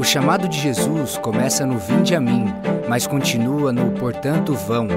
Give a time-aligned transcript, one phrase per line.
[0.00, 2.46] O chamado de Jesus começa no Vinde a mim,
[2.88, 4.88] mas continua no Portanto vão.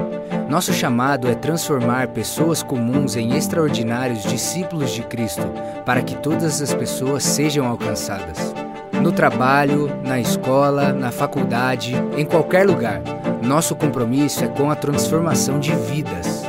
[0.48, 5.46] Nosso chamado é transformar pessoas comuns em extraordinários discípulos de Cristo,
[5.84, 8.54] para que todas as pessoas sejam alcançadas.
[8.94, 13.02] No trabalho, na escola, na faculdade, em qualquer lugar,
[13.42, 16.44] nosso compromisso é com a transformação de vidas.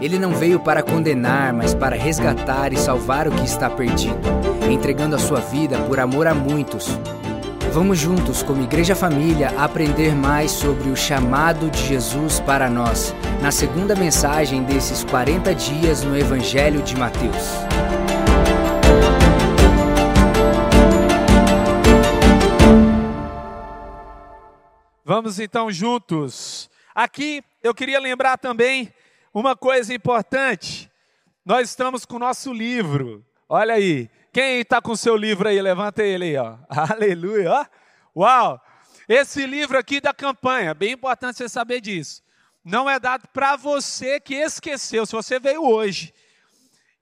[0.00, 4.20] Ele não veio para condenar, mas para resgatar e salvar o que está perdido,
[4.70, 6.96] entregando a sua vida por amor a muitos.
[7.72, 13.52] Vamos juntos, como Igreja Família, aprender mais sobre o chamado de Jesus para nós, na
[13.52, 17.68] segunda mensagem desses 40 dias no Evangelho de Mateus.
[25.04, 26.70] Vamos então juntos.
[26.94, 28.92] Aqui eu queria lembrar também
[29.32, 30.90] uma coisa importante.
[31.44, 33.24] Nós estamos com o nosso livro.
[33.48, 34.10] Olha aí.
[34.38, 35.60] Quem está com o seu livro aí?
[35.60, 36.58] Levanta ele aí, ó.
[36.70, 37.66] Aleluia, ó.
[38.20, 38.62] Uau!
[39.08, 42.22] Esse livro aqui da campanha, bem importante você saber disso.
[42.64, 45.04] Não é dado para você que esqueceu.
[45.04, 46.14] Se você veio hoje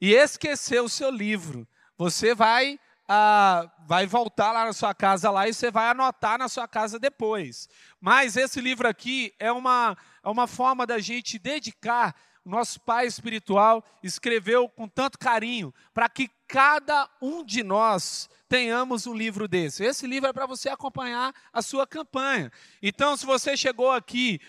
[0.00, 5.46] e esqueceu o seu livro, você vai ah, vai voltar lá na sua casa lá
[5.46, 7.68] e você vai anotar na sua casa depois.
[8.00, 12.14] Mas esse livro aqui é uma, é uma forma da gente dedicar.
[12.46, 19.12] Nosso pai espiritual escreveu com tanto carinho para que cada um de nós tenhamos um
[19.12, 19.82] livro desse.
[19.82, 22.52] Esse livro é para você acompanhar a sua campanha.
[22.80, 24.40] Então, se você chegou aqui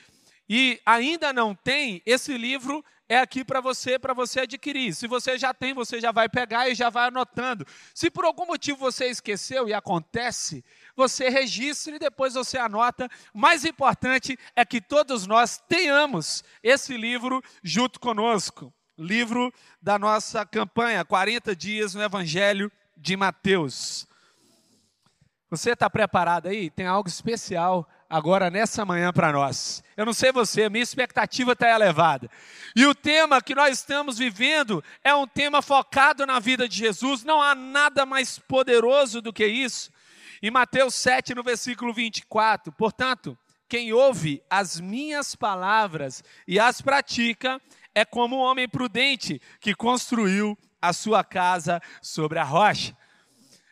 [0.48, 4.94] e ainda não tem, esse livro é aqui para você, para você adquirir.
[4.94, 7.66] Se você já tem, você já vai pegar e já vai anotando.
[7.96, 10.64] Se por algum motivo você esqueceu e acontece,
[10.98, 13.08] você registra e depois você anota.
[13.32, 18.74] Mais importante é que todos nós tenhamos esse livro junto conosco.
[18.98, 24.08] Livro da nossa campanha, 40 dias no Evangelho de Mateus.
[25.52, 26.70] Você está preparado aí?
[26.72, 29.84] Tem algo especial agora nessa manhã para nós.
[29.96, 32.28] Eu não sei você, minha expectativa está elevada.
[32.76, 37.24] E o tema que nós estamos vivendo é um tema focado na vida de Jesus.
[37.24, 39.92] Não há nada mais poderoso do que isso.
[40.42, 43.38] Em Mateus 7, no versículo 24, portanto,
[43.68, 47.62] quem ouve as minhas palavras e as pratica
[47.94, 52.96] é como um homem prudente que construiu a sua casa sobre a rocha.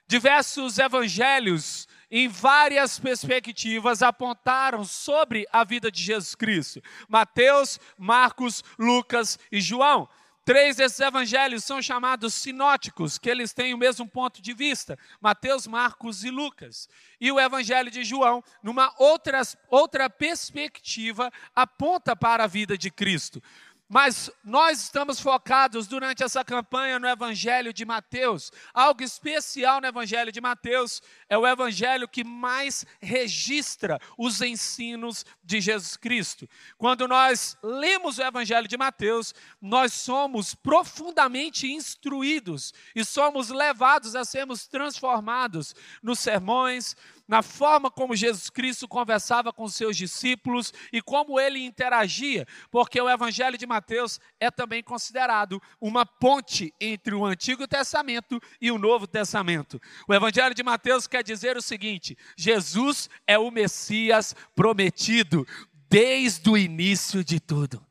[0.07, 9.39] Diversos evangelhos em várias perspectivas, apontaram sobre a vida de Jesus Cristo: Mateus, Marcos, Lucas
[9.51, 10.07] e João.
[10.45, 15.65] Três desses evangelhos são chamados sinóticos, que eles têm o mesmo ponto de vista: Mateus,
[15.65, 16.87] Marcos e Lucas.
[17.19, 23.41] E o evangelho de João, numa outra, outra perspectiva, aponta para a vida de Cristo.
[23.87, 28.51] Mas nós estamos focados durante essa campanha no Evangelho de Mateus.
[28.73, 35.61] Algo especial no Evangelho de Mateus é o Evangelho que mais registra os ensinos de
[35.61, 36.49] Jesus Cristo.
[36.79, 44.25] Quando nós lemos o Evangelho de Mateus, nós somos profundamente instruídos e somos levados a
[44.25, 46.95] sermos transformados nos sermões,
[47.27, 53.09] na forma como Jesus Cristo conversava com seus discípulos e como ele interagia, porque o
[53.09, 59.07] Evangelho de Mateus é também considerado uma ponte entre o Antigo Testamento e o Novo
[59.07, 59.81] Testamento.
[60.07, 65.45] O Evangelho de Mateus quer dizer o seguinte: Jesus é o Messias prometido
[65.89, 67.84] desde o início de tudo.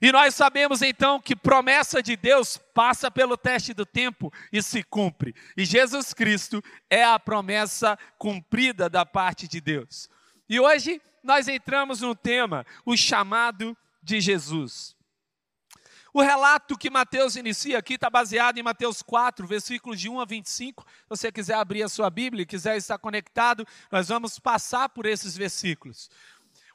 [0.00, 4.82] E nós sabemos então que promessa de Deus passa pelo teste do tempo e se
[4.82, 5.34] cumpre.
[5.56, 10.08] E Jesus Cristo é a promessa cumprida da parte de Deus.
[10.48, 14.96] E hoje nós entramos no tema, o chamado de Jesus.
[16.12, 20.24] O relato que Mateus inicia aqui está baseado em Mateus 4, versículos de 1 a
[20.24, 20.82] 25.
[20.82, 25.06] Se você quiser abrir a sua Bíblia e quiser estar conectado, nós vamos passar por
[25.06, 26.10] esses versículos.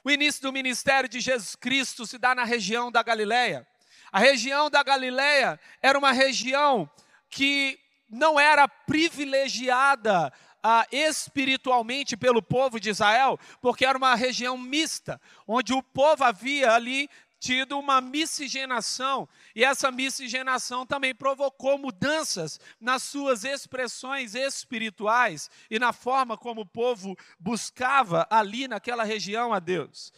[0.06, 3.68] O início do ministério de Jesus Cristo se dá na região da Galileia.
[4.12, 6.88] A região da Galileia era uma região
[7.28, 10.32] que não era privilegiada
[10.62, 16.74] ah, espiritualmente pelo povo de Israel, porque era uma região mista, onde o povo havia
[16.74, 17.10] ali
[17.40, 25.94] tido uma miscigenação, e essa miscigenação também provocou mudanças nas suas expressões espirituais e na
[25.94, 30.12] forma como o povo buscava ali naquela região a Deus.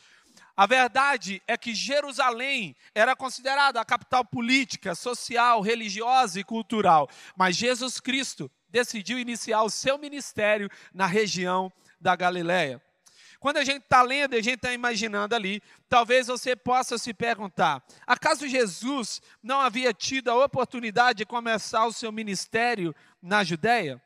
[0.56, 7.56] A verdade é que Jerusalém era considerada a capital política, social, religiosa e cultural, mas
[7.56, 11.72] Jesus Cristo decidiu iniciar o seu ministério na região
[12.02, 12.82] da Galiléia.
[13.48, 17.82] Quando a gente está lendo, a gente está imaginando ali, talvez você possa se perguntar:
[18.06, 24.04] acaso Jesus não havia tido a oportunidade de começar o seu ministério na Judéia?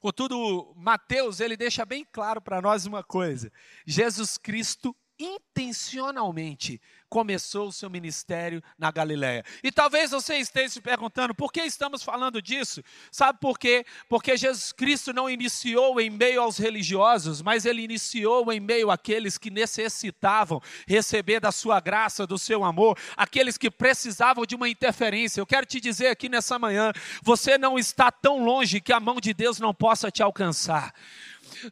[0.00, 3.50] Contudo, Mateus, ele deixa bem claro para nós uma coisa:
[3.84, 9.44] Jesus Cristo intencionalmente começou o seu ministério na Galiléia.
[9.62, 12.82] E talvez você esteja se perguntando por que estamos falando disso?
[13.10, 13.84] Sabe por quê?
[14.08, 19.38] Porque Jesus Cristo não iniciou em meio aos religiosos, mas ele iniciou em meio àqueles
[19.38, 25.40] que necessitavam receber da sua graça, do seu amor, aqueles que precisavam de uma interferência.
[25.40, 26.92] Eu quero te dizer aqui nessa manhã,
[27.22, 30.92] você não está tão longe que a mão de Deus não possa te alcançar.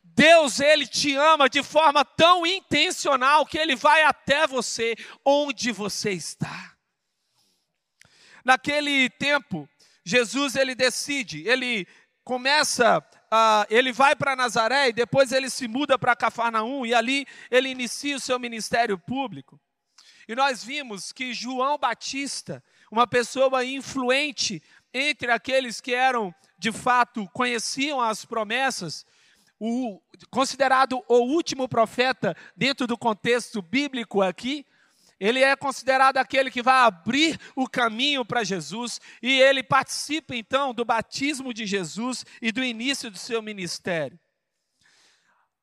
[0.02, 4.94] Deus, ele te ama de forma tão intencional que ele vai até você
[5.24, 6.74] onde você está.
[8.44, 9.68] Naquele tempo,
[10.04, 11.86] Jesus ele decide, ele
[12.22, 17.26] começa, uh, ele vai para Nazaré e depois ele se muda para Cafarnaum e ali
[17.50, 19.60] ele inicia o seu ministério público.
[20.28, 24.62] E nós vimos que João Batista, uma pessoa influente
[24.92, 29.04] entre aqueles que eram de fato conheciam as promessas,
[29.58, 30.00] o,
[30.30, 34.66] considerado o último profeta dentro do contexto bíblico aqui,
[35.18, 40.74] ele é considerado aquele que vai abrir o caminho para Jesus e ele participa então
[40.74, 44.18] do batismo de Jesus e do início do seu ministério.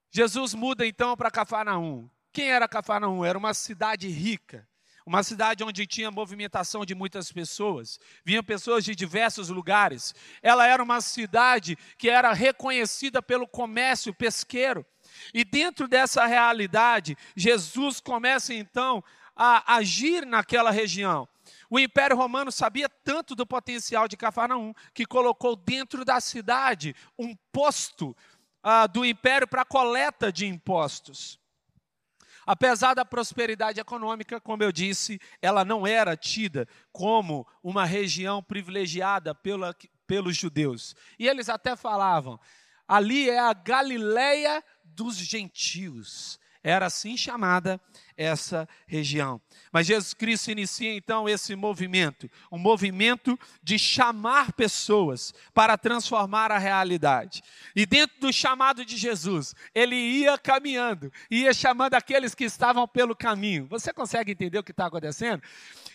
[0.09, 2.09] Jesus muda então para Cafarnaum.
[2.31, 3.23] Quem era Cafarnaum?
[3.23, 4.67] Era uma cidade rica
[5.05, 10.13] uma cidade onde tinha movimentação de muitas pessoas, vinham pessoas de diversos lugares.
[10.41, 14.85] Ela era uma cidade que era reconhecida pelo comércio pesqueiro.
[15.33, 19.03] E dentro dessa realidade, Jesus começa então
[19.35, 21.27] a agir naquela região.
[21.69, 27.35] O Império Romano sabia tanto do potencial de Cafarnaum que colocou dentro da cidade um
[27.51, 28.15] posto
[28.61, 31.39] ah, do império para coleta de impostos.
[32.45, 39.33] Apesar da prosperidade econômica, como eu disse, ela não era tida como uma região privilegiada
[39.33, 39.75] pela,
[40.05, 40.95] pelos judeus.
[41.17, 42.39] E eles até falavam:
[42.87, 46.39] ali é a Galileia dos gentios.
[46.61, 47.79] Era assim chamada
[48.17, 49.41] essa região.
[49.71, 56.57] Mas Jesus Cristo inicia então esse movimento, um movimento de chamar pessoas para transformar a
[56.57, 57.41] realidade.
[57.75, 63.15] E dentro do chamado de Jesus, ele ia caminhando, ia chamando aqueles que estavam pelo
[63.15, 63.67] caminho.
[63.67, 65.41] Você consegue entender o que está acontecendo?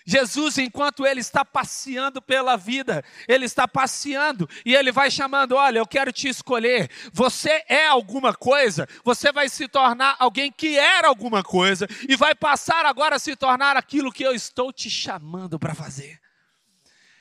[0.08, 5.80] Jesus, enquanto ele está passeando pela vida, ele está passeando e ele vai chamando: Olha,
[5.80, 6.90] eu quero te escolher.
[7.12, 12.34] Você é alguma coisa, você vai se tornar alguém que era alguma coisa e vai
[12.34, 16.18] passar agora a se tornar aquilo que eu estou te chamando para fazer.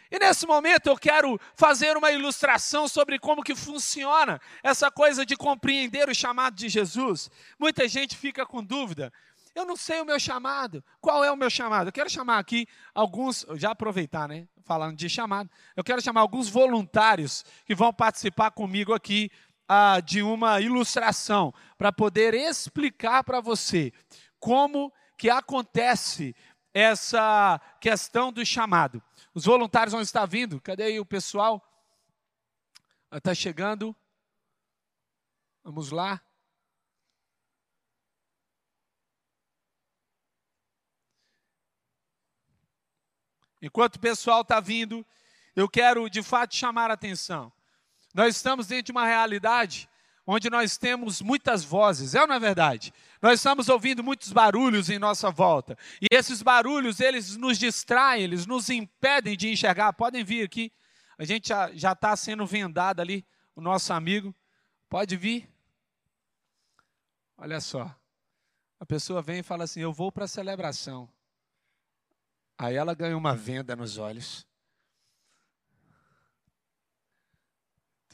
[0.10, 5.36] E nesse momento eu quero fazer uma ilustração sobre como que funciona essa coisa de
[5.36, 7.30] compreender o chamado de Jesus.
[7.60, 9.12] Muita gente fica com dúvida.
[9.54, 10.82] Eu não sei o meu chamado.
[11.02, 11.90] Qual é o meu chamado?
[11.90, 14.48] Eu quero chamar aqui alguns, já aproveitar, né?
[14.64, 19.30] Falando de chamado, eu quero chamar alguns voluntários que vão participar comigo aqui
[19.68, 23.92] ah, de uma ilustração para poder explicar para você
[24.40, 26.36] como que acontece
[26.74, 29.02] essa questão do chamado.
[29.34, 30.62] Os voluntários vão estar vindo.
[30.62, 31.64] Cadê aí o pessoal?
[33.12, 33.96] Está chegando.
[35.64, 36.22] Vamos lá.
[43.62, 45.06] Enquanto o pessoal está vindo,
[45.56, 47.52] eu quero de fato chamar a atenção.
[48.14, 49.90] Nós estamos dentro de uma realidade
[50.28, 52.94] onde nós temos muitas vozes, é ou não é verdade?
[53.22, 55.78] Nós estamos ouvindo muitos barulhos em nossa volta.
[56.02, 59.94] E esses barulhos, eles nos distraem, eles nos impedem de enxergar.
[59.94, 60.72] Podem vir aqui.
[61.18, 64.36] A gente já está sendo vendado ali, o nosso amigo.
[64.90, 65.50] Pode vir.
[67.38, 67.96] Olha só.
[68.80, 71.10] A pessoa vem e fala assim: Eu vou para a celebração.
[72.58, 74.47] Aí ela ganha uma venda nos olhos.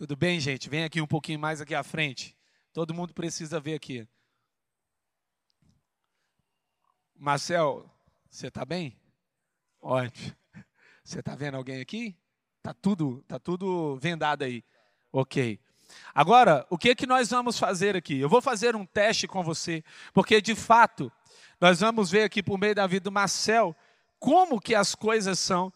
[0.03, 0.69] Tudo bem, gente?
[0.69, 2.36] Vem aqui um pouquinho mais aqui à frente.
[2.74, 4.05] Todo mundo precisa ver aqui.
[7.15, 7.89] Marcel,
[8.29, 9.00] você está bem?
[9.79, 10.36] Ótimo.
[11.05, 12.17] Você está vendo alguém aqui?
[12.62, 14.62] Tá tudo, tá tudo vendado aí.
[15.10, 15.57] Ok.
[16.13, 18.19] Agora, o que que nós vamos fazer aqui?
[18.19, 21.10] Eu vou fazer um teste com você, porque de fato
[21.62, 23.74] nós vamos ver aqui por meio da vida do Marcel
[24.19, 25.72] como que as coisas são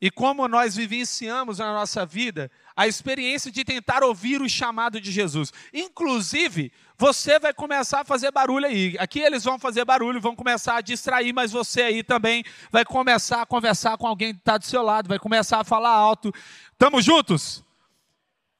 [0.00, 5.12] e como nós vivenciamos na nossa vida a experiência de tentar ouvir o chamado de
[5.12, 5.52] Jesus.
[5.74, 8.96] Inclusive, você vai começar a fazer barulho aí.
[8.98, 13.42] Aqui eles vão fazer barulho, vão começar a distrair, mas você aí também vai começar
[13.42, 16.32] a conversar com alguém que está do seu lado, vai começar a falar alto.
[16.72, 17.62] Estamos juntos?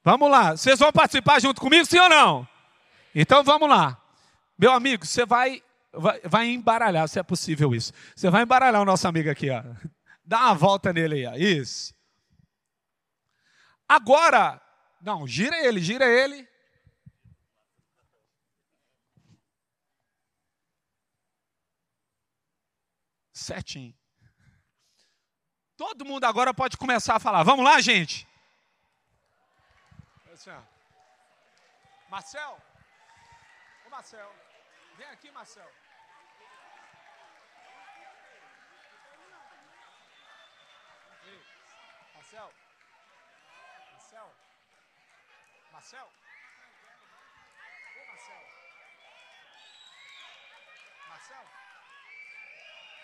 [0.04, 0.56] Vamos lá.
[0.56, 2.48] Vocês vão participar junto comigo, sim ou não?
[3.14, 3.98] Então vamos lá.
[4.58, 7.92] Meu amigo, você vai, vai, vai embaralhar, se é possível isso.
[8.14, 9.62] Você vai embaralhar o nosso amigo aqui, ó.
[10.30, 11.34] Dá uma volta nele aí, ó.
[11.34, 11.92] Isso.
[13.88, 14.62] Agora,
[15.00, 16.48] Não, gira ele, gira ele.
[23.32, 23.98] Certinho.
[25.76, 27.42] Todo mundo agora pode começar a falar.
[27.42, 28.28] Vamos lá, gente?
[30.32, 30.50] Assim,
[32.08, 32.62] Marcel.
[33.86, 34.30] Ô, Marcel.
[34.96, 35.70] Vem aqui, Marcel.
[41.24, 41.40] Ei,
[42.30, 42.52] Marcel.
[43.92, 44.32] Marcel.
[45.72, 46.12] Marcel.
[47.96, 48.42] Ô, Marcel.
[51.08, 51.44] Marcel.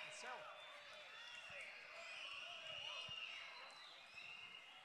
[0.05, 0.39] Marcel.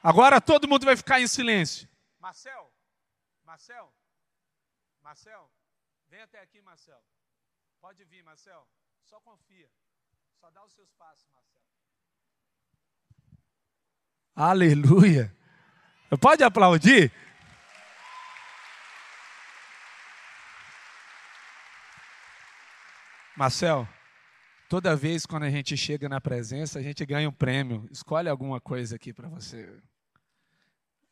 [0.02, 1.88] Agora todo mundo vai ficar em silêncio.
[2.18, 2.74] Marcel.
[3.44, 3.94] Marcel.
[5.02, 5.52] Marcel.
[6.08, 7.00] Vem até aqui, Marcel.
[7.80, 8.68] Pode vir, Marcel.
[9.04, 9.70] Só confia.
[10.34, 11.71] Só dá os seus passos, Marcel.
[14.34, 15.34] Aleluia.
[16.20, 17.12] Pode aplaudir?
[23.36, 23.88] Marcel,
[24.68, 27.86] toda vez quando a gente chega na presença, a gente ganha um prêmio.
[27.90, 29.68] Escolhe alguma coisa aqui para você.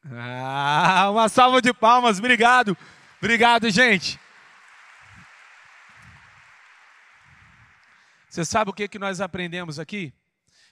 [0.04, 2.76] Ah, uma salva de palmas, obrigado.
[3.18, 4.18] Obrigado, gente.
[8.28, 10.14] Você sabe o que, que nós aprendemos aqui?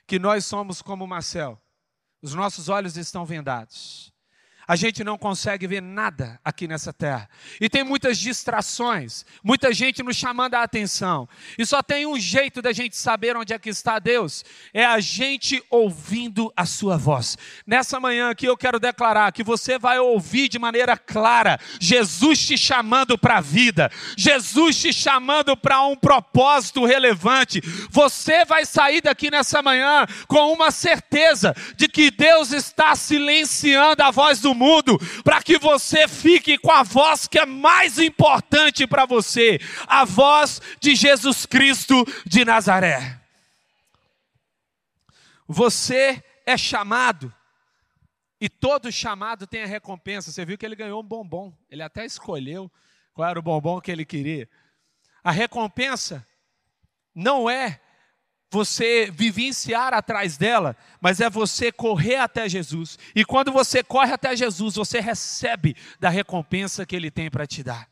[0.07, 1.61] Que nós somos como Marcel.
[2.21, 4.13] Os nossos olhos estão vendados
[4.69, 7.27] a gente não consegue ver nada aqui nessa terra.
[7.59, 11.27] E tem muitas distrações, muita gente nos chamando a atenção.
[11.57, 14.45] E só tem um jeito da gente saber onde é que está Deus:
[14.75, 17.39] é a gente ouvindo a Sua voz.
[17.67, 22.59] Nessa manhã aqui eu quero declarar que você vai ouvir de maneira clara Jesus te
[22.59, 27.63] chamando para a vida, Jesus te chamando para um propósito relevante.
[27.91, 34.11] Você vai sair daqui nessa manhã com uma certeza de que Deus está silenciando a
[34.11, 39.07] voz do mundo, para que você fique com a voz que é mais importante para
[39.07, 43.21] você, a voz de Jesus Cristo de Nazaré.
[45.47, 47.33] Você é chamado,
[48.41, 50.31] e todo chamado tem a recompensa.
[50.31, 52.71] Você viu que ele ganhou um bombom, ele até escolheu
[53.15, 54.49] qual era o bombom que ele queria.
[55.25, 56.27] A recompensa
[57.15, 57.81] não é
[58.51, 62.99] você vivenciar atrás dela, mas é você correr até Jesus.
[63.15, 67.63] E quando você corre até Jesus, você recebe da recompensa que ele tem para te
[67.63, 67.89] dar.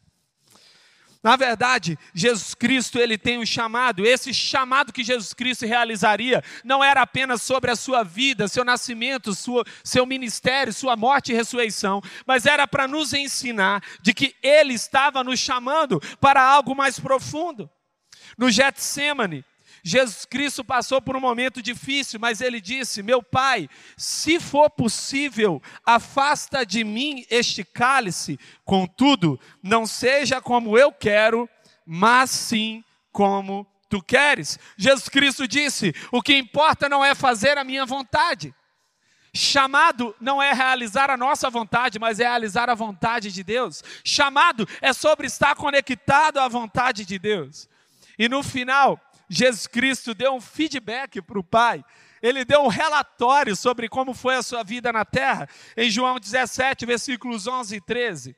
[1.22, 4.06] Na verdade, Jesus Cristo, ele tem um chamado.
[4.06, 9.34] Esse chamado que Jesus Cristo realizaria não era apenas sobre a sua vida, seu nascimento,
[9.34, 14.74] sua, seu ministério, sua morte e ressurreição, mas era para nos ensinar de que ele
[14.74, 17.68] estava nos chamando para algo mais profundo.
[18.38, 19.44] No Getsemane,
[19.88, 25.62] Jesus Cristo passou por um momento difícil, mas ele disse: Meu Pai, se for possível,
[25.84, 31.48] afasta de mim este cálice, contudo, não seja como eu quero,
[31.86, 34.58] mas sim como tu queres.
[34.76, 38.52] Jesus Cristo disse: O que importa não é fazer a minha vontade.
[39.32, 43.84] Chamado não é realizar a nossa vontade, mas é realizar a vontade de Deus.
[44.04, 47.68] Chamado é sobre estar conectado à vontade de Deus.
[48.18, 51.84] E no final, Jesus Cristo deu um feedback para o Pai.
[52.22, 56.86] Ele deu um relatório sobre como foi a sua vida na terra, em João 17,
[56.86, 58.36] versículos 11 e 13.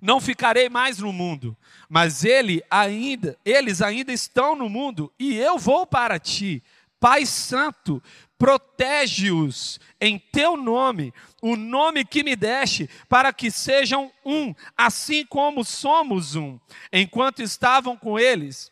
[0.00, 1.56] Não ficarei mais no mundo,
[1.88, 6.62] mas ele ainda, eles ainda estão no mundo e eu vou para ti.
[7.00, 8.02] Pai Santo,
[8.36, 15.64] protege-os em teu nome, o nome que me deste, para que sejam um, assim como
[15.64, 16.58] somos um.
[16.92, 18.70] Enquanto estavam com eles,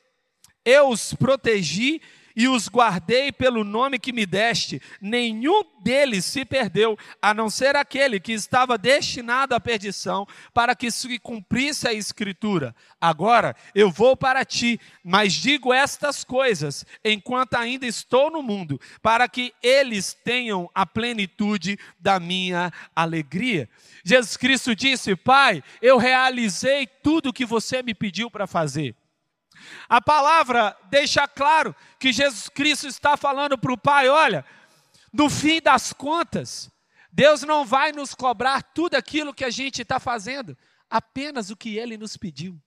[0.67, 2.03] eu os protegi
[2.37, 4.81] e os guardei pelo nome que me deste.
[5.01, 10.91] Nenhum deles se perdeu, a não ser aquele que estava destinado à perdição, para que
[10.91, 12.77] se cumprisse a Escritura.
[13.01, 19.27] Agora eu vou para ti, mas digo estas coisas enquanto ainda estou no mundo, para
[19.27, 23.67] que eles tenham a plenitude da minha alegria.
[24.05, 28.95] Jesus Cristo disse: Pai, eu realizei tudo o que você me pediu para fazer.
[29.89, 34.45] A palavra deixa claro que Jesus Cristo está falando para o Pai: olha,
[35.13, 36.71] no fim das contas,
[37.13, 40.57] Deus não vai nos cobrar tudo aquilo que a gente está fazendo,
[40.91, 42.61] apenas o que Ele nos pediu.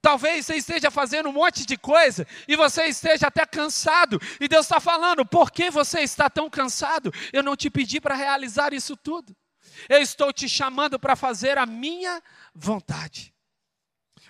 [0.00, 4.66] Talvez você esteja fazendo um monte de coisa e você esteja até cansado, e Deus
[4.66, 7.12] está falando: por que você está tão cansado?
[7.32, 9.36] Eu não te pedi para realizar isso tudo,
[9.88, 12.22] eu estou te chamando para fazer a minha
[12.54, 13.34] vontade.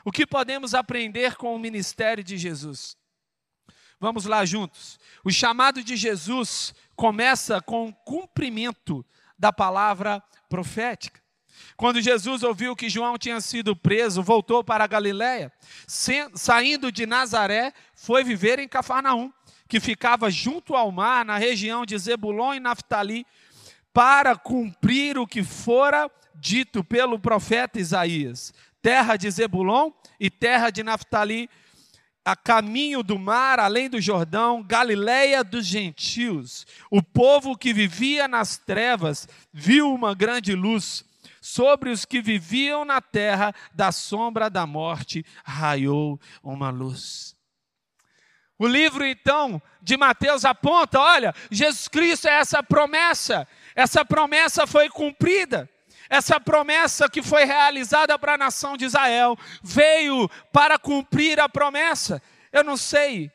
[0.08, 2.96] O que podemos aprender com o ministério de Jesus?
[4.00, 4.98] Vamos lá juntos.
[5.22, 9.04] O chamado de Jesus começa com o cumprimento
[9.38, 11.20] da palavra profética.
[11.76, 15.52] Quando Jesus ouviu que João tinha sido preso, voltou para a Galiléia,
[15.86, 19.30] saindo de Nazaré, foi viver em Cafarnaum,
[19.68, 23.26] que ficava junto ao mar, na região de Zebulon e Naftali,
[23.92, 30.82] para cumprir o que fora dito pelo profeta Isaías: terra de Zebulon e terra de
[30.82, 31.48] Naftali,
[32.24, 36.66] a caminho do mar, além do Jordão, Galiléia dos gentios.
[36.90, 41.04] O povo que vivia nas trevas viu uma grande luz.
[41.40, 47.34] Sobre os que viviam na terra da sombra da morte, raiou uma luz.
[48.58, 54.90] O livro, então, de Mateus aponta: olha, Jesus Cristo é essa promessa, essa promessa foi
[54.90, 55.70] cumprida.
[56.08, 62.22] Essa promessa que foi realizada para a nação de Israel veio para cumprir a promessa.
[62.50, 63.30] Eu não sei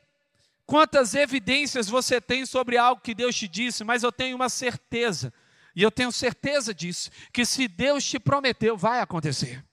[0.66, 5.32] quantas evidências você tem sobre algo que Deus te disse, mas eu tenho uma certeza,
[5.74, 9.64] e eu tenho certeza disso, que se Deus te prometeu, vai acontecer.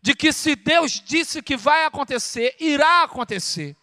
[0.00, 3.76] De que se Deus disse que vai acontecer, irá acontecer.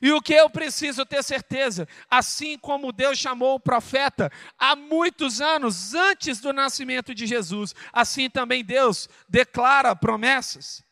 [0.00, 5.40] E o que eu preciso ter certeza, assim como Deus chamou o profeta há muitos
[5.40, 10.84] anos antes do nascimento de Jesus, assim também Deus declara promessas.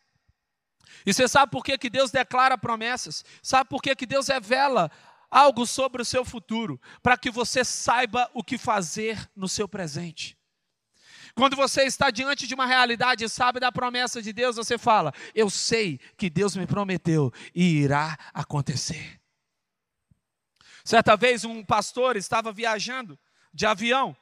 [1.05, 3.25] E você sabe por que, que Deus declara promessas?
[3.41, 4.91] Sabe por que, que Deus revela
[5.31, 6.81] algo sobre o seu futuro?
[7.01, 10.36] Para que você saiba o que fazer no seu presente.
[11.37, 15.13] Quando você está diante de uma realidade e sabe da promessa de Deus, você fala:
[15.35, 19.21] Eu sei que Deus me prometeu e irá acontecer.
[20.83, 23.19] Certa vez, um pastor estava viajando
[23.53, 24.17] de avião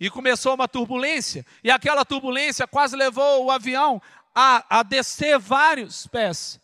[0.00, 4.00] e começou uma turbulência, e aquela turbulência quase levou o avião
[4.34, 6.58] a, a descer vários pés.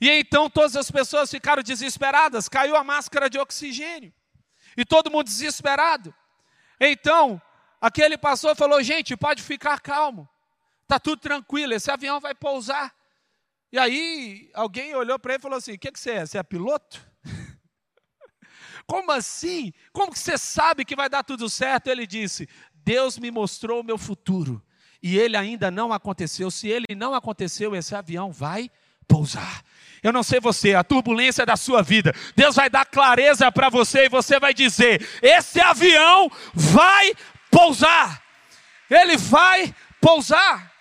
[0.00, 4.12] E então todas as pessoas ficaram desesperadas, caiu a máscara de oxigênio,
[4.76, 6.12] e todo mundo desesperado.
[6.80, 7.40] Então,
[7.82, 10.28] Aquele pastor falou: gente, pode ficar calmo,
[10.82, 12.94] está tudo tranquilo, esse avião vai pousar.
[13.72, 16.24] E aí alguém olhou para ele e falou assim: o que, que você é?
[16.24, 17.04] Você é piloto?
[18.86, 19.72] Como assim?
[19.92, 21.88] Como que você sabe que vai dar tudo certo?
[21.88, 24.62] Ele disse: Deus me mostrou o meu futuro
[25.02, 26.52] e ele ainda não aconteceu.
[26.52, 28.70] Se ele não aconteceu, esse avião vai
[29.08, 29.64] pousar.
[30.02, 34.06] Eu não sei você, a turbulência da sua vida, Deus vai dar clareza para você
[34.06, 37.12] e você vai dizer: esse avião vai
[37.52, 38.24] pousar.
[38.90, 40.72] Ele vai pousar.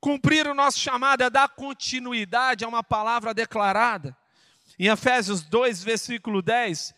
[0.00, 4.16] Cumprir o nosso chamado é dar continuidade a uma palavra declarada.
[4.78, 6.94] Em Efésios 2, versículo 10,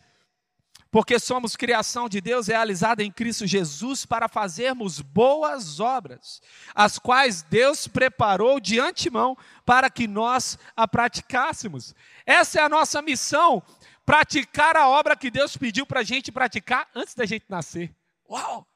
[0.89, 6.39] porque somos criação de Deus realizada em Cristo Jesus para fazermos boas obras,
[6.73, 11.93] as quais Deus preparou de antemão para que nós a praticássemos.
[12.25, 13.61] Essa é a nossa missão
[14.05, 17.93] praticar a obra que Deus pediu para a gente praticar antes da gente nascer.
[18.29, 18.67] Uau!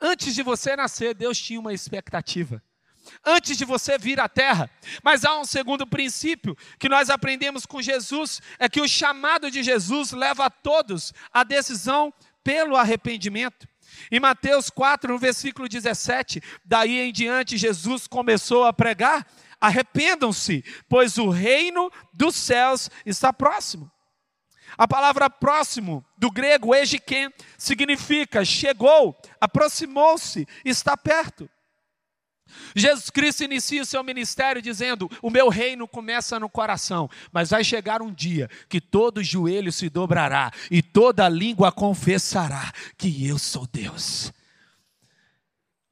[0.00, 2.62] Antes de você nascer, Deus tinha uma expectativa.
[3.24, 4.70] Antes de você vir à terra.
[5.02, 9.62] Mas há um segundo princípio que nós aprendemos com Jesus: é que o chamado de
[9.62, 13.66] Jesus leva a todos à decisão pelo arrependimento.
[14.10, 19.26] Em Mateus 4, no versículo 17, daí em diante Jesus começou a pregar:
[19.60, 23.90] arrependam-se, pois o reino dos céus está próximo.
[24.76, 31.48] A palavra próximo, do grego egiken, significa chegou, aproximou-se, está perto.
[32.74, 37.64] Jesus Cristo inicia o seu ministério dizendo: O meu reino começa no coração, mas vai
[37.64, 43.66] chegar um dia que todo joelho se dobrará e toda língua confessará que eu sou
[43.66, 44.32] Deus.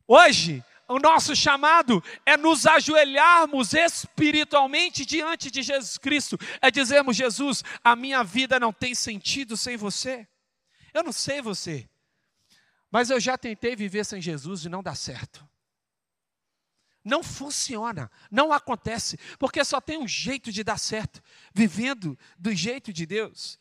[0.07, 7.64] Hoje, o nosso chamado é nos ajoelharmos espiritualmente diante de Jesus Cristo, é dizermos: Jesus,
[7.83, 10.27] a minha vida não tem sentido sem você.
[10.92, 11.88] Eu não sei você,
[12.90, 15.47] mas eu já tentei viver sem Jesus e não dá certo.
[17.05, 22.92] Não funciona, não acontece, porque só tem um jeito de dar certo, vivendo do jeito
[22.92, 23.59] de Deus.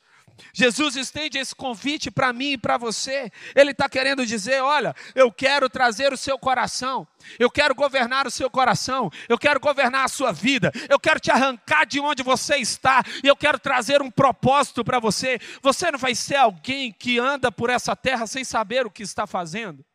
[0.54, 3.32] Jesus estende esse convite para mim e para você.
[3.56, 7.08] Ele está querendo dizer: olha, eu quero trazer o seu coração,
[7.40, 11.32] eu quero governar o seu coração, eu quero governar a sua vida, eu quero te
[11.32, 15.40] arrancar de onde você está e eu quero trazer um propósito para você.
[15.62, 19.28] Você não vai ser alguém que anda por essa terra sem saber o que está
[19.28, 19.86] fazendo.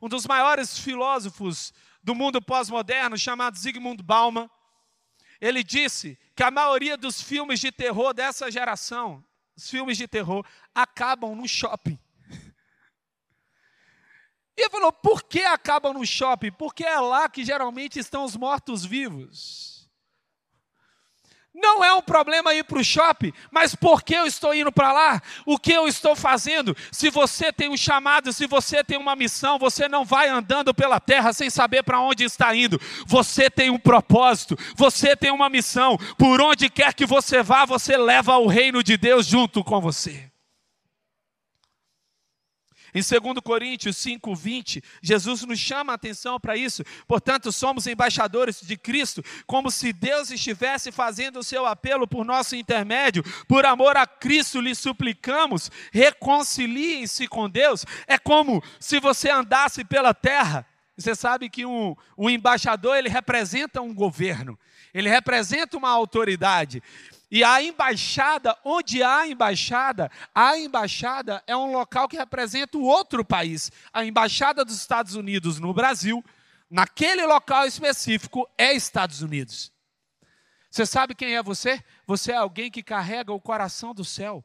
[0.00, 4.48] Um dos maiores filósofos do mundo pós-moderno, chamado Zygmunt Bauman,
[5.40, 9.24] ele disse que a maioria dos filmes de terror dessa geração
[9.56, 11.98] os filmes de terror acabam no shopping.
[14.56, 16.52] E ele falou: por que acabam no shopping?
[16.52, 19.75] Porque é lá que geralmente estão os mortos-vivos.
[21.58, 24.92] Não é um problema ir para o shopping, mas por que eu estou indo para
[24.92, 25.22] lá?
[25.46, 26.76] O que eu estou fazendo?
[26.92, 31.00] Se você tem um chamado, se você tem uma missão, você não vai andando pela
[31.00, 32.78] terra sem saber para onde está indo.
[33.06, 35.96] Você tem um propósito, você tem uma missão.
[36.18, 40.30] Por onde quer que você vá, você leva o reino de Deus junto com você.
[42.96, 46.82] Em 2 Coríntios 5, 20, Jesus nos chama a atenção para isso.
[47.06, 52.56] Portanto, somos embaixadores de Cristo, como se Deus estivesse fazendo o seu apelo por nosso
[52.56, 53.22] intermédio.
[53.46, 57.84] Por amor a Cristo, lhe suplicamos, reconciliem-se com Deus.
[58.06, 60.64] É como se você andasse pela terra.
[60.96, 64.58] Você sabe que um, um embaixador ele representa um governo,
[64.94, 66.82] ele representa uma autoridade.
[67.36, 73.22] E a embaixada, onde há embaixada, a embaixada é um local que representa o outro
[73.22, 73.70] país.
[73.92, 76.24] A embaixada dos Estados Unidos no Brasil,
[76.70, 79.70] naquele local específico, é Estados Unidos.
[80.70, 81.84] Você sabe quem é você?
[82.06, 84.42] Você é alguém que carrega o coração do céu.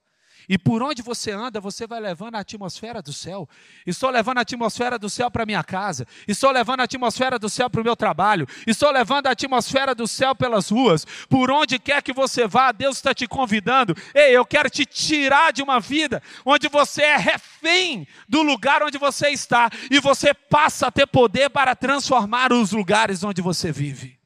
[0.48, 3.48] E por onde você anda, você vai levando a atmosfera do céu.
[3.86, 6.08] Estou levando a atmosfera do céu para minha casa.
[6.28, 8.48] Estou levando a atmosfera do céu para o meu trabalho.
[8.66, 11.06] Estou levando a atmosfera do céu pelas ruas.
[11.30, 13.96] Por onde quer que você vá, Deus está te convidando.
[14.14, 18.98] Ei, eu quero te tirar de uma vida onde você é refém do lugar onde
[18.98, 19.70] você está.
[19.90, 24.20] E você passa a ter poder para transformar os lugares onde você vive.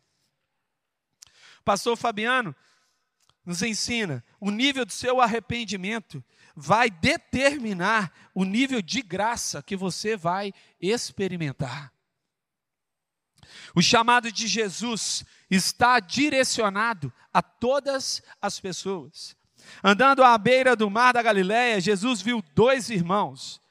[1.64, 2.56] Pastor Fabiano,
[3.46, 6.24] nos ensina, o nível do seu arrependimento
[6.56, 11.94] vai determinar o nível de graça que você vai experimentar.
[13.76, 19.36] O chamado de Jesus está direcionado a todas as pessoas.
[19.84, 23.62] Andando à beira do mar da Galiléia, Jesus viu dois irmãos,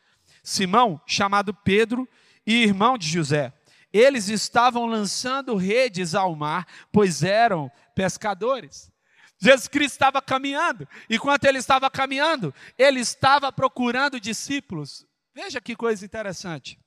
[0.43, 2.09] Simão, chamado Pedro,
[2.47, 3.53] e irmão de José.
[3.93, 8.93] Eles estavam lançando redes ao mar, pois eram pescadores.
[9.39, 10.89] Jesus Cristo estava caminhando.
[11.09, 15.07] Enquanto ele estava caminhando, ele estava procurando discípulos.
[15.35, 16.79] Veja que coisa interessante.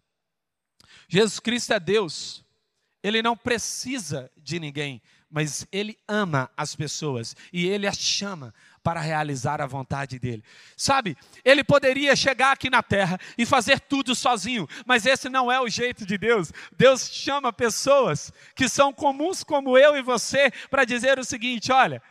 [1.08, 2.44] Jesus Cristo é Deus.
[3.04, 9.00] Ele não precisa de ninguém, mas ele ama as pessoas e ele as chama para
[9.02, 10.44] realizar a vontade dele.
[10.76, 15.60] Sabe, ele poderia chegar aqui na terra e fazer tudo sozinho, mas esse não é
[15.60, 16.52] o jeito de Deus.
[16.76, 22.02] Deus chama pessoas que são comuns como eu e você para dizer o seguinte: olha,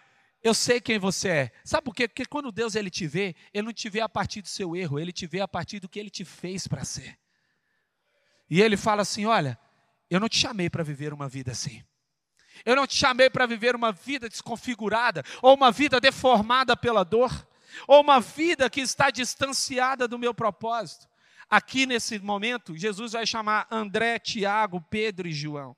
[0.46, 1.52] eu sei quem você é.
[1.64, 2.06] Sabe por quê?
[2.06, 4.98] Porque quando Deus ele te vê, ele não te vê a partir do seu erro,
[4.98, 7.18] ele te vê a partir do que ele te fez para ser.
[8.48, 9.58] E ele fala assim: "Olha,
[10.08, 11.82] eu não te chamei para viver uma vida assim.
[12.64, 17.46] Eu não te chamei para viver uma vida desconfigurada ou uma vida deformada pela dor,
[17.86, 21.08] ou uma vida que está distanciada do meu propósito.
[21.50, 25.76] Aqui nesse momento, Jesus vai chamar André, Tiago, Pedro e João.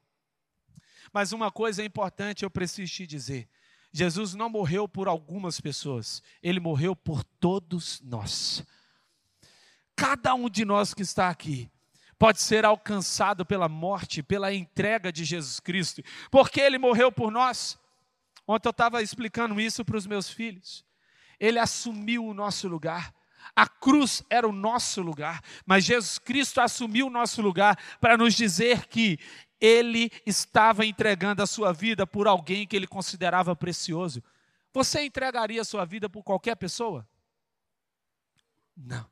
[1.12, 3.48] Mas uma coisa é importante eu preciso te dizer.
[3.92, 8.64] Jesus não morreu por algumas pessoas, ele morreu por todos nós.
[9.96, 11.70] Cada um de nós que está aqui
[12.18, 17.78] pode ser alcançado pela morte, pela entrega de Jesus Cristo, porque ele morreu por nós.
[18.46, 20.84] Ontem eu estava explicando isso para os meus filhos.
[21.38, 23.14] Ele assumiu o nosso lugar.
[23.54, 28.34] A cruz era o nosso lugar, mas Jesus Cristo assumiu o nosso lugar para nos
[28.34, 29.18] dizer que
[29.60, 34.22] ele estava entregando a sua vida por alguém que ele considerava precioso.
[34.72, 37.08] Você entregaria a sua vida por qualquer pessoa?
[38.76, 39.08] Não.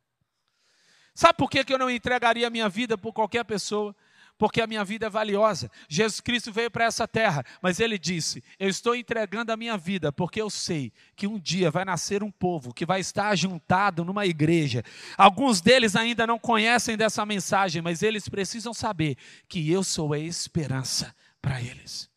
[1.15, 3.97] Sabe por que eu não entregaria a minha vida por qualquer pessoa?
[4.39, 5.71] Porque a minha vida é valiosa.
[5.89, 10.13] Jesus Cristo veio para essa terra, mas ele disse: Eu estou entregando a minha vida,
[10.13, 14.27] porque eu sei que um dia vai nascer um povo que vai estar juntado numa
[14.27, 14.83] igreja.
[15.17, 19.17] Alguns deles ainda não conhecem dessa mensagem, mas eles precisam saber
[19.49, 22.11] que eu sou a esperança para eles.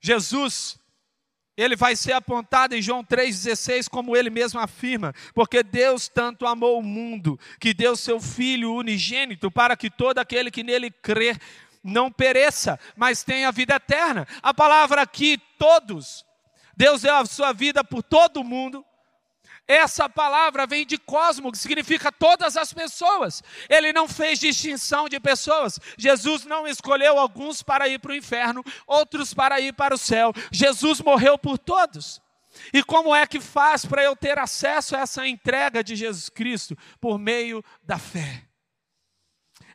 [0.00, 0.78] Jesus
[1.56, 6.78] ele vai ser apontado em João 3,16, como ele mesmo afirma, porque Deus tanto amou
[6.78, 11.38] o mundo, que deu seu Filho unigênito, para que todo aquele que nele crer
[11.82, 14.26] não pereça, mas tenha vida eterna.
[14.42, 16.24] A palavra aqui, todos,
[16.76, 18.84] Deus deu a sua vida por todo mundo,
[19.66, 23.42] essa palavra vem de cosmo, que significa todas as pessoas.
[23.68, 25.80] Ele não fez distinção de pessoas.
[25.96, 30.32] Jesus não escolheu alguns para ir para o inferno, outros para ir para o céu.
[30.52, 32.20] Jesus morreu por todos.
[32.72, 36.76] E como é que faz para eu ter acesso a essa entrega de Jesus Cristo?
[37.00, 38.44] Por meio da fé.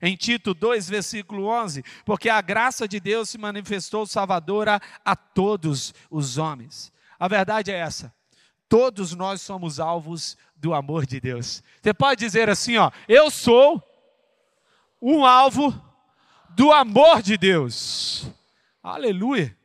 [0.02, 5.96] Em Tito 2, versículo 11: Porque a graça de Deus se manifestou salvadora a todos
[6.12, 6.94] os homens.
[7.20, 8.19] A verdade é essa
[8.70, 11.64] Todos nós somos alvos do amor de Deus.
[11.82, 13.84] Você pode dizer assim, ó, eu sou
[15.02, 15.74] um alvo
[16.52, 18.28] do amor de Deus.
[18.84, 19.58] Aleluia.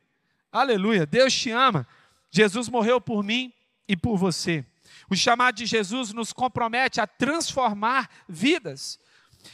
[0.51, 1.05] Aleluia.
[1.05, 1.87] Deus te ama.
[2.31, 3.53] Jesus morreu por mim
[3.87, 4.65] e por você.
[5.09, 8.99] O chamado de Jesus nos compromete a transformar vidas.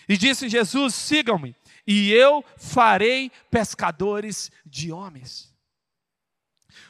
[0.07, 5.53] E disse Jesus: sigam-me, e eu farei pescadores de homens.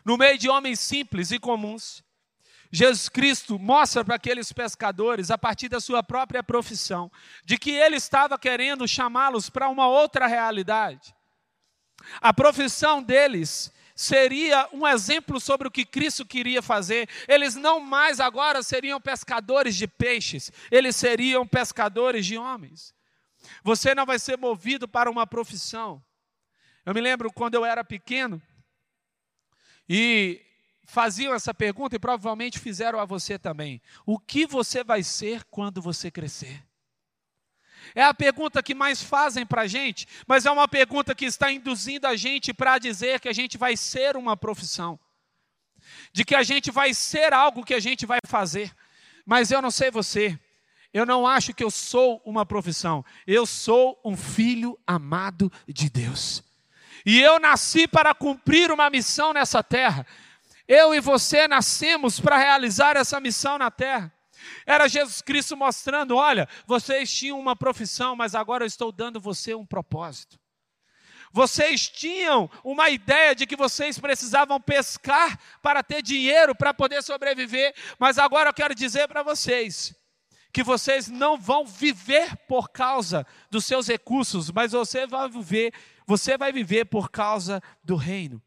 [0.06, 2.04] No meio de homens simples e comuns,
[2.71, 7.12] Jesus Cristo mostra para aqueles pescadores, a partir da sua própria profissão,
[7.43, 11.13] de que ele estava querendo chamá-los para uma outra realidade.
[12.21, 17.10] A profissão deles seria um exemplo sobre o que Cristo queria fazer.
[17.27, 22.95] Eles não mais agora seriam pescadores de peixes, eles seriam pescadores de homens.
[23.63, 26.03] Você não vai ser movido para uma profissão.
[26.86, 28.41] Eu me lembro quando eu era pequeno
[29.88, 30.41] e
[30.86, 33.82] faziam essa pergunta e provavelmente fizeram a você também.
[34.06, 36.63] O que você vai ser quando você crescer?
[37.96, 41.52] É a pergunta que mais fazem para a gente, mas é uma pergunta que está
[41.52, 45.00] induzindo a gente para dizer que a gente vai ser uma profissão,
[46.13, 48.74] de que a gente vai ser algo que a gente vai fazer.
[49.26, 50.39] Mas eu não sei você,
[50.94, 56.44] eu não acho que eu sou uma profissão, eu sou um filho amado de Deus.
[57.06, 60.06] E eu nasci para cumprir uma missão nessa terra.
[60.73, 64.10] Eu e você nascemos para realizar essa missão na terra.
[64.65, 69.53] Era Jesus Cristo mostrando: olha, vocês tinham uma profissão, mas agora eu estou dando você
[69.53, 70.39] um propósito.
[71.34, 77.75] Vocês tinham uma ideia de que vocês precisavam pescar para ter dinheiro para poder sobreviver,
[77.99, 79.93] mas agora eu quero dizer para vocês
[80.53, 85.73] que vocês não vão viver por causa dos seus recursos, mas você vai viver,
[86.07, 88.41] você vai viver por causa do reino.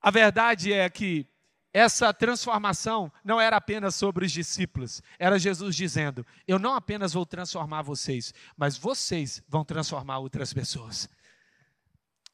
[0.00, 1.26] A verdade é que
[1.72, 7.24] essa transformação não era apenas sobre os discípulos, era Jesus dizendo: Eu não apenas vou
[7.24, 11.08] transformar vocês, mas vocês vão transformar outras pessoas.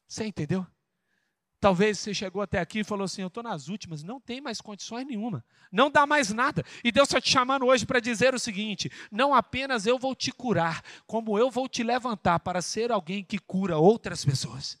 [0.07, 0.65] Você entendeu?
[1.59, 4.59] Talvez você chegou até aqui e falou assim: Eu estou nas últimas, não tem mais
[4.59, 6.63] condições nenhuma, não dá mais nada.
[6.83, 10.31] E Deus está te chamando hoje para dizer o seguinte: Não apenas eu vou te
[10.31, 14.79] curar, como eu vou te levantar para ser alguém que cura outras pessoas.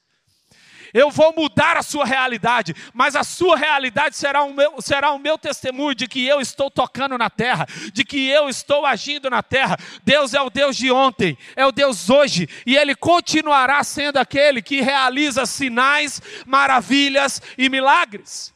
[0.93, 5.19] Eu vou mudar a sua realidade, mas a sua realidade será o meu, será o
[5.19, 9.43] meu testemunho de que eu estou tocando na terra, de que eu estou agindo na
[9.43, 9.77] terra.
[10.03, 14.61] Deus é o Deus de ontem, é o Deus hoje, e Ele continuará sendo aquele
[14.61, 18.53] que realiza sinais, maravilhas e milagres.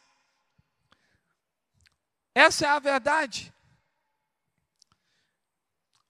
[2.34, 3.54] Essa é a verdade.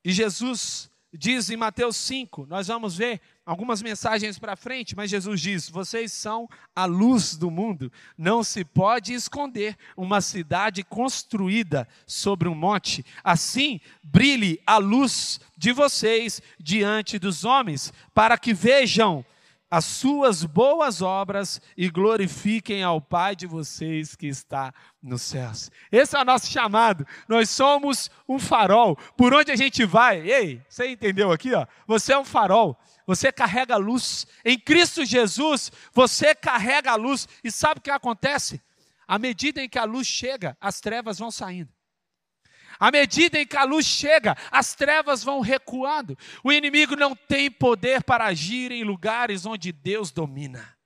[0.04, 3.22] E Jesus diz em Mateus 5, nós vamos ver
[3.52, 7.92] algumas mensagens para frente, mas Jesus diz: Vocês são a luz do mundo.
[8.18, 13.06] Não se pode esconder uma cidade construída sobre um monte.
[13.22, 19.26] Assim, brilhe a luz de vocês diante dos homens, para que vejam
[19.70, 25.70] as suas boas obras e glorifiquem ao Pai de vocês que está nos céus.
[25.92, 27.06] Esse é o nosso chamado.
[27.28, 28.98] Nós somos um farol.
[29.18, 30.20] Por onde a gente vai?
[30.22, 31.66] Ei, você entendeu aqui, ó?
[31.88, 32.78] Você é um farol.
[33.12, 34.26] Você carrega a luz.
[34.46, 37.28] Em Cristo Jesus, você carrega a luz.
[37.44, 38.62] E sabe o que acontece?
[39.06, 41.70] À medida em que a luz chega, as trevas vão saindo.
[42.80, 46.18] À medida em que a luz chega, as trevas vão recuando.
[46.42, 50.78] O inimigo não tem poder para agir em lugares onde Deus domina.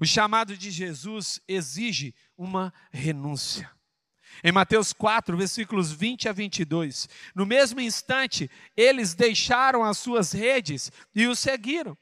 [0.00, 3.70] O chamado de Jesus exige uma renúncia.
[4.42, 10.90] Em Mateus 4, versículos 20 a 22, no mesmo instante, eles deixaram as suas redes
[11.14, 11.96] e o seguiram.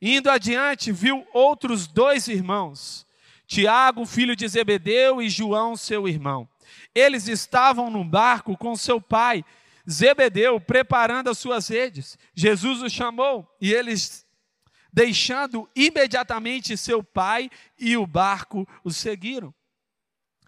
[0.00, 3.06] Indo adiante, viu outros dois irmãos,
[3.46, 6.48] Tiago, filho de Zebedeu, e João, seu irmão.
[6.94, 9.44] Eles estavam no barco com seu pai,
[9.88, 12.18] Zebedeu, preparando as suas redes.
[12.34, 14.26] Jesus os chamou e eles,
[14.92, 19.54] deixando imediatamente seu pai e o barco, os seguiram.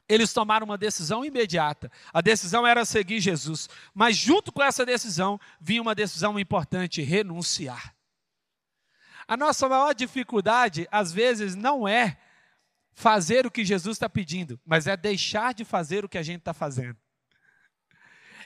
[0.09, 1.91] Eles tomaram uma decisão imediata.
[2.13, 3.69] A decisão era seguir Jesus.
[3.95, 7.95] Mas, junto com essa decisão, vinha uma decisão importante: renunciar.
[9.27, 12.17] A nossa maior dificuldade, às vezes, não é
[12.95, 16.39] fazer o que Jesus está pedindo, mas é deixar de fazer o que a gente
[16.39, 16.97] está fazendo.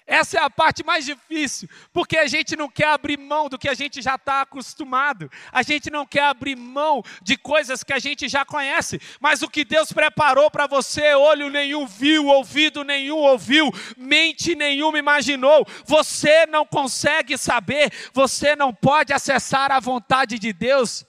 [0.07, 3.69] Essa é a parte mais difícil, porque a gente não quer abrir mão do que
[3.69, 7.99] a gente já está acostumado, a gente não quer abrir mão de coisas que a
[7.99, 13.17] gente já conhece, mas o que Deus preparou para você, olho nenhum viu, ouvido nenhum
[13.17, 20.53] ouviu, mente nenhuma imaginou, você não consegue saber, você não pode acessar a vontade de
[20.53, 21.07] Deus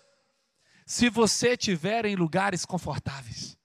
[0.86, 3.58] se você estiver em lugares confortáveis.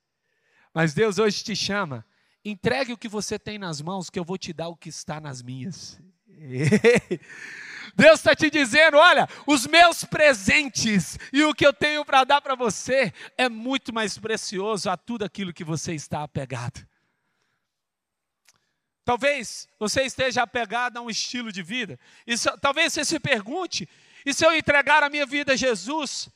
[0.72, 2.06] Mas Deus hoje te chama,
[2.48, 5.20] entregue o que você tem nas mãos, que eu vou te dar o que está
[5.20, 6.00] nas minhas.
[7.94, 12.40] Deus está te dizendo: olha, os meus presentes e o que eu tenho para dar
[12.40, 16.86] para você é muito mais precioso a tudo aquilo que você está apegado.
[19.04, 21.98] Talvez você esteja apegado a um estilo de vida.
[22.26, 23.88] E talvez você se pergunte:
[24.24, 26.28] e se eu entregar a minha vida a Jesus,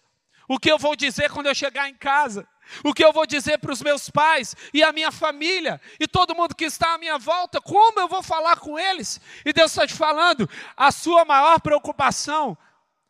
[0.48, 2.46] o que eu vou dizer quando eu chegar em casa?
[2.84, 6.34] O que eu vou dizer para os meus pais e a minha família e todo
[6.34, 7.60] mundo que está à minha volta?
[7.60, 9.20] Como eu vou falar com eles?
[9.44, 12.56] E Deus está te falando: a sua maior preocupação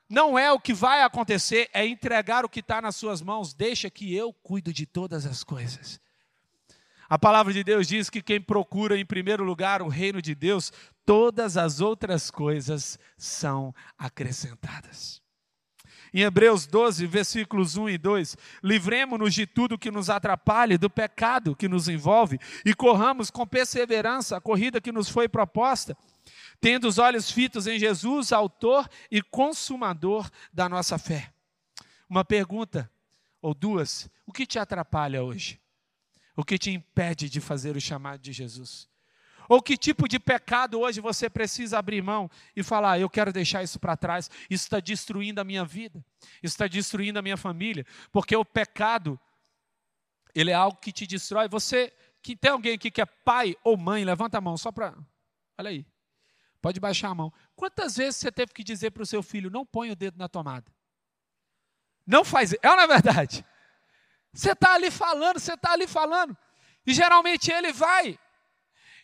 [0.08, 3.54] não é o que vai acontecer, é entregar o que está nas suas mãos.
[3.54, 6.00] Deixa que eu cuido de todas as coisas.
[7.08, 10.72] A palavra de Deus diz que quem procura em primeiro lugar o reino de Deus,
[11.04, 15.21] todas as outras coisas são acrescentadas.
[16.14, 21.56] Em Hebreus 12, versículos 1 e 2: Livremos-nos de tudo que nos atrapalhe, do pecado
[21.56, 25.96] que nos envolve, e corramos com perseverança a corrida que nos foi proposta,
[26.60, 31.32] tendo os olhos fitos em Jesus, Autor e Consumador da nossa fé.
[32.08, 32.90] Uma pergunta,
[33.40, 35.58] ou duas: o que te atrapalha hoje?
[36.36, 38.91] O que te impede de fazer o chamado de Jesus?
[39.52, 43.62] Ou que tipo de pecado hoje você precisa abrir mão e falar: eu quero deixar
[43.62, 46.02] isso para trás, isso está destruindo a minha vida,
[46.42, 49.20] isso está destruindo a minha família, porque o pecado,
[50.34, 51.48] ele é algo que te destrói.
[51.48, 54.96] Você, que tem alguém aqui que é pai ou mãe, levanta a mão só para.
[55.58, 55.84] Olha aí,
[56.62, 57.30] pode baixar a mão.
[57.54, 60.30] Quantas vezes você teve que dizer para o seu filho: não põe o dedo na
[60.30, 60.72] tomada?
[62.06, 63.44] Não faz, é ou não é verdade?
[64.32, 66.34] Você está ali falando, você está ali falando,
[66.86, 68.18] e geralmente ele vai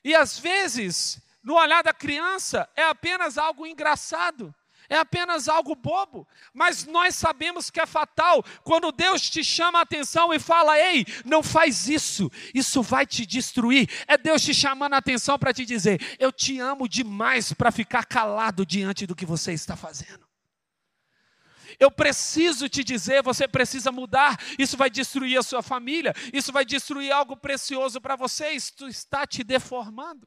[0.04, 4.54] e às vezes, no olhar da criança, é apenas algo engraçado,
[4.88, 9.82] é apenas algo bobo, mas nós sabemos que é fatal quando Deus te chama a
[9.82, 13.88] atenção e fala: ei, não faz isso, isso vai te destruir.
[14.06, 18.06] É Deus te chamando a atenção para te dizer: eu te amo demais para ficar
[18.06, 20.27] calado diante do que você está fazendo.
[21.78, 24.36] Eu preciso te dizer, você precisa mudar.
[24.58, 29.26] Isso vai destruir a sua família, isso vai destruir algo precioso para você, isso está
[29.26, 30.26] te deformando.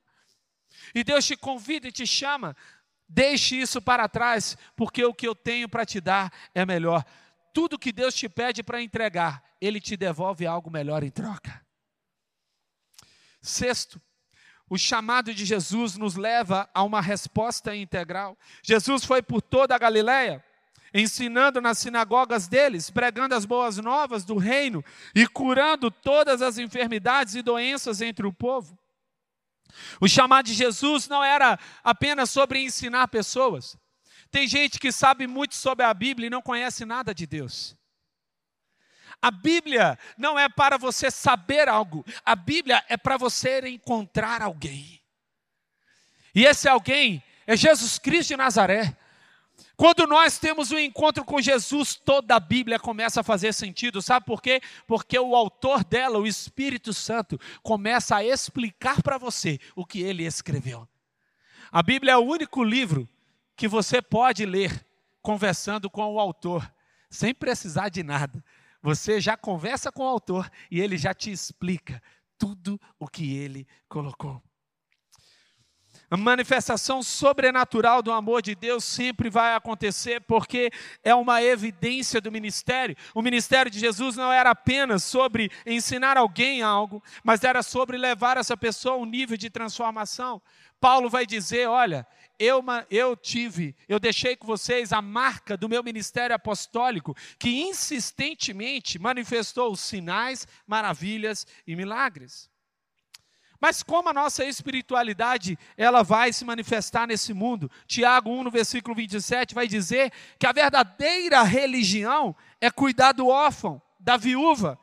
[0.96, 2.56] E Deus te convida e te chama,
[3.08, 7.04] deixe isso para trás, porque o que eu tenho para te dar é melhor.
[7.54, 11.66] Tudo que Deus te pede para entregar, Ele te devolve algo melhor em troca.
[13.42, 14.02] Sexto,
[14.70, 18.38] o chamado de Jesus nos leva a uma resposta integral.
[18.64, 20.42] Jesus foi por toda a Galileia,
[20.94, 24.84] ensinando nas sinagogas deles, pregando as boas novas do reino
[25.16, 28.78] e curando todas as enfermidades e doenças entre o povo.
[30.00, 33.78] O chamado de Jesus não era apenas sobre ensinar pessoas.
[34.30, 37.76] Tem gente que sabe muito sobre a Bíblia e não conhece nada de Deus.
[39.22, 45.00] A Bíblia não é para você saber algo, a Bíblia é para você encontrar alguém.
[46.34, 48.98] E esse alguém é Jesus Cristo de Nazaré.
[49.82, 54.00] Quando nós temos um encontro com Jesus, toda a Bíblia começa a fazer sentido.
[54.00, 54.62] Sabe por quê?
[54.86, 60.24] Porque o autor dela, o Espírito Santo, começa a explicar para você o que ele
[60.24, 60.88] escreveu.
[61.72, 63.10] A Bíblia é o único livro
[63.56, 64.86] que você pode ler
[65.20, 66.72] conversando com o autor,
[67.10, 68.46] sem precisar de nada.
[68.84, 72.00] Você já conversa com o autor e ele já te explica
[72.38, 74.44] tudo o que ele colocou.
[76.12, 80.70] A manifestação sobrenatural do amor de Deus sempre vai acontecer, porque
[81.06, 82.98] é uma evidência do ministério.
[83.16, 88.36] O ministério de Jesus não era apenas sobre ensinar alguém algo, mas era sobre levar
[88.36, 90.42] essa pessoa a um nível de transformação.
[90.82, 92.06] Paulo vai dizer: olha,
[92.38, 99.00] eu, eu tive, eu deixei com vocês a marca do meu ministério apostólico, que insistentemente
[99.00, 102.51] manifestou sinais, maravilhas e milagres.
[103.62, 107.70] Mas como a nossa espiritualidade ela vai se manifestar nesse mundo?
[107.86, 113.80] Tiago 1 no versículo 27 vai dizer que a verdadeira religião é cuidar do órfão,
[114.00, 114.80] da viúva,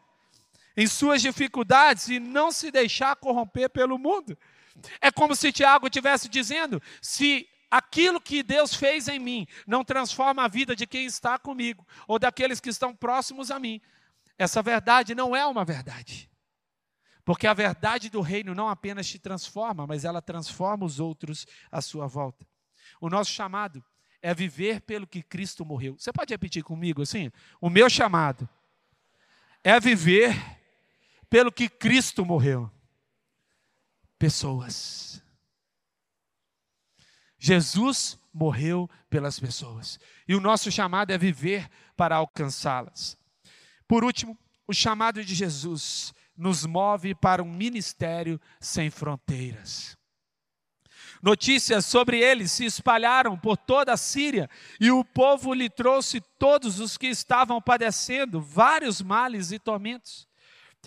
[0.76, 4.38] em suas dificuldades e não se deixar corromper pelo mundo.
[5.00, 10.44] É como se Tiago estivesse dizendo: se aquilo que Deus fez em mim não transforma
[10.44, 13.80] a vida de quem está comigo ou daqueles que estão próximos a mim,
[14.38, 16.30] essa verdade não é uma verdade.
[17.28, 21.82] Porque a verdade do reino não apenas te transforma, mas ela transforma os outros à
[21.82, 22.48] sua volta.
[23.02, 23.84] O nosso chamado
[24.22, 25.94] é viver pelo que Cristo morreu.
[25.98, 27.30] Você pode repetir comigo assim?
[27.60, 28.48] O meu chamado
[29.62, 30.34] é viver
[31.28, 32.70] pelo que Cristo morreu.
[34.18, 35.22] Pessoas.
[37.38, 40.00] Jesus morreu pelas pessoas.
[40.26, 43.18] E o nosso chamado é viver para alcançá-las.
[43.86, 44.34] Por último,
[44.66, 49.98] o chamado de Jesus nos move para um ministério sem fronteiras.
[51.20, 54.48] Notícias sobre ele se espalharam por toda a Síria,
[54.80, 60.28] e o povo lhe trouxe todos os que estavam padecendo vários males e tormentos,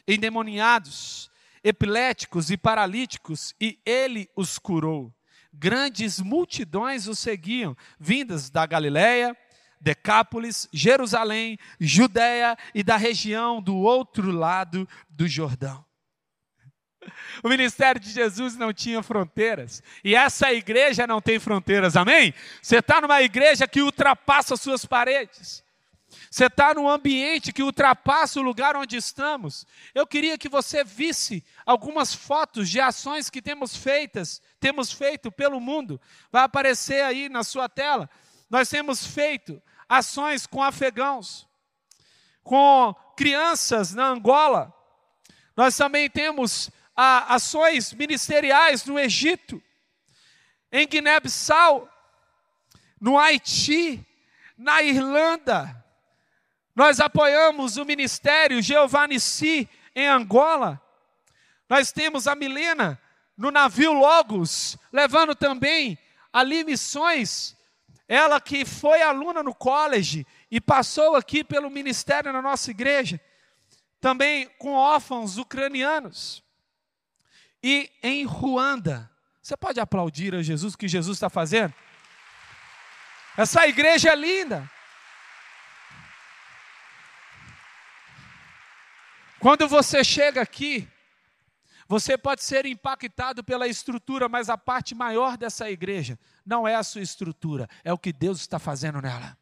[0.08, 1.30] endemoniados,
[1.62, 5.14] epiléticos e paralíticos, e ele os curou.
[5.54, 9.36] Grandes multidões o seguiam, vindas da Galiléia,
[9.82, 15.84] Decápolis, Jerusalém, Judéia e da região do outro lado do Jordão.
[17.44, 19.82] O ministério de Jesus não tinha fronteiras.
[20.04, 22.32] E essa igreja não tem fronteiras, amém?
[22.62, 25.64] Você está numa igreja que ultrapassa suas paredes.
[26.30, 29.66] Você está num ambiente que ultrapassa o lugar onde estamos.
[29.96, 35.60] Eu queria que você visse algumas fotos de ações que temos feitas, temos feito pelo
[35.60, 36.00] mundo.
[36.32, 38.10] Vai aparecer aí na sua tela.
[38.50, 39.62] Nós temos feito
[39.92, 41.46] ações com afegãos,
[42.42, 44.74] com crianças na Angola.
[45.54, 49.62] Nós também temos a, ações ministeriais no Egito,
[50.72, 51.90] em Guiné-Bissau,
[53.02, 54.08] no Haiti,
[54.58, 55.76] na Irlanda.
[56.74, 60.82] Nós apoiamos o ministério Giovannici em Angola.
[61.68, 62.98] Nós temos a Milena
[63.36, 66.00] no navio Logos, levando também
[66.32, 67.58] ali missões.
[68.14, 73.22] Ela que foi aluna no college e passou aqui pelo ministério na nossa igreja,
[74.02, 76.44] também com órfãos ucranianos.
[77.64, 79.10] E em Ruanda,
[79.42, 81.74] você pode aplaudir a Jesus o que Jesus está fazendo?
[83.38, 84.70] Essa igreja é linda.
[89.40, 90.86] Quando você chega aqui,
[91.92, 96.84] você pode ser impactado pela estrutura, mas a parte maior dessa igreja não é a
[96.84, 99.38] sua estrutura, é o que Deus está fazendo nela.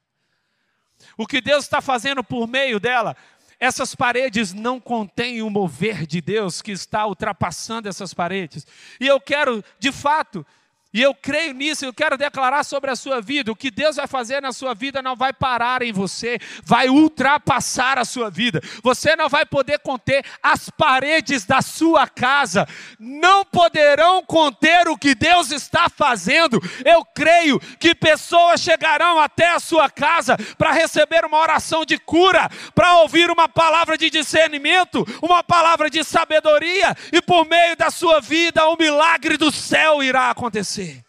[1.15, 3.15] O que Deus está fazendo por meio dela
[3.59, 8.65] essas paredes não contêm o mover de Deus que está ultrapassando essas paredes.
[8.99, 10.43] E eu quero, de fato,
[10.91, 14.07] e eu creio nisso, eu quero declarar sobre a sua vida: o que Deus vai
[14.07, 18.59] fazer na sua vida não vai parar em você, vai ultrapassar a sua vida.
[18.81, 22.67] Você não vai poder conter as paredes da sua casa,
[22.99, 26.59] não poderão conter o que Deus está fazendo.
[26.83, 32.49] Eu creio que pessoas chegarão até a sua casa para receber uma oração de cura,
[32.73, 38.19] para ouvir uma palavra de discernimento, uma palavra de sabedoria, e por meio da sua
[38.19, 41.03] vida, o milagre do céu irá acontecer você.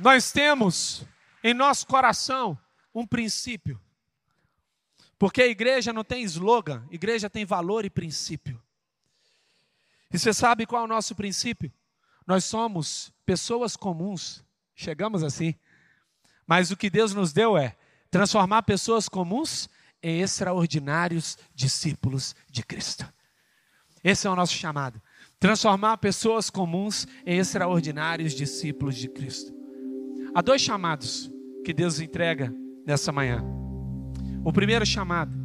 [0.00, 1.04] Nós temos
[1.44, 2.58] em nosso coração
[2.94, 3.78] um princípio.
[5.18, 8.60] Porque a igreja não tem slogan, igreja tem valor e princípio.
[10.10, 11.70] E você sabe qual é o nosso princípio?
[12.26, 14.42] Nós somos pessoas comuns,
[14.74, 15.54] chegamos assim.
[16.46, 17.76] Mas o que Deus nos deu é
[18.10, 19.68] transformar pessoas comuns
[20.02, 23.06] em extraordinários discípulos de Cristo.
[24.02, 25.00] Esse é o nosso chamado.
[25.38, 29.59] Transformar pessoas comuns em extraordinários discípulos de Cristo.
[30.32, 31.30] Há dois chamados
[31.64, 32.54] que Deus entrega
[32.86, 33.44] nessa manhã.
[34.44, 35.36] O primeiro chamado,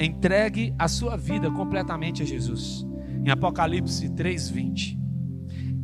[0.00, 2.84] entregue a sua vida completamente a Jesus.
[3.24, 4.98] Em Apocalipse 3:20.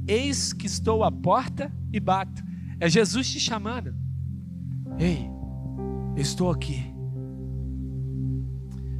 [0.09, 2.43] Eis que estou à porta e bato.
[2.81, 3.95] É Jesus te chamando.
[4.99, 5.31] Ei,
[6.17, 6.93] estou aqui.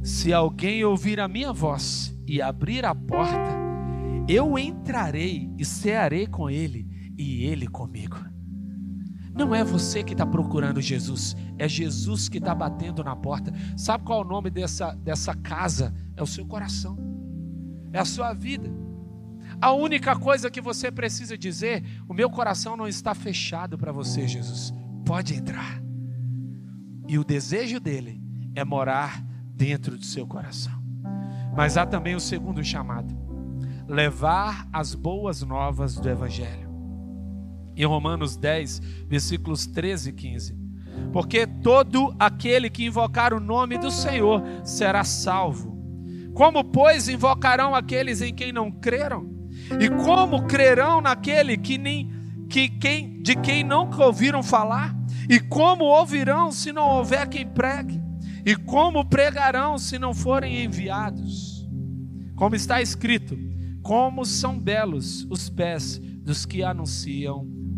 [0.01, 3.59] Se alguém ouvir a minha voz e abrir a porta,
[4.27, 6.87] eu entrarei e cearei com ele
[7.17, 8.30] e ele comigo.
[9.33, 13.53] Não é você que está procurando Jesus, é Jesus que está batendo na porta.
[13.77, 15.93] Sabe qual é o nome dessa, dessa casa?
[16.15, 16.97] É o seu coração,
[17.93, 18.69] é a sua vida.
[19.61, 24.27] A única coisa que você precisa dizer: o meu coração não está fechado para você,
[24.27, 24.73] Jesus.
[25.05, 25.81] Pode entrar.
[27.07, 28.21] E o desejo dele
[28.55, 29.23] é morar
[29.53, 30.81] dentro do seu coração.
[31.55, 33.13] Mas há também o segundo chamado:
[33.87, 36.70] levar as boas novas do Evangelho.
[37.81, 40.55] Em Romanos 10, versículos 13 e 15.
[41.11, 45.75] Porque todo aquele que invocar o nome do Senhor será salvo.
[46.35, 49.27] Como, pois, invocarão aqueles em quem não creram?
[49.79, 52.11] E como crerão naquele que nem
[52.47, 54.95] que quem de quem nunca ouviram falar?
[55.27, 57.99] E como ouvirão se não houver quem pregue?
[58.45, 61.67] E como pregarão se não forem enviados?
[62.35, 63.35] Como está escrito:
[63.81, 67.50] Como são belos os pés dos que anunciam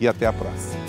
[0.00, 0.80] e até a próxima.